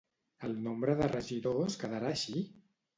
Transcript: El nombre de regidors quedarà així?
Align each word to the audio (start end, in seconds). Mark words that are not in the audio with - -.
El 0.47 0.55
nombre 0.69 0.95
de 1.03 1.11
regidors 1.13 1.79
quedarà 1.85 2.13
així? 2.17 2.47